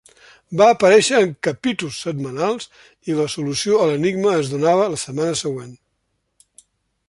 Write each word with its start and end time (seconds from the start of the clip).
Va 0.61 0.69
aparèixer 0.75 1.19
en 1.25 1.33
capítols 1.47 1.99
setmanals 2.07 2.67
i 3.11 3.19
la 3.19 3.27
solució 3.35 3.83
a 3.83 3.87
l'enigma 3.91 4.35
es 4.41 4.53
donava 4.55 4.91
la 4.95 5.01
setmana 5.07 5.39
següent. 5.47 5.73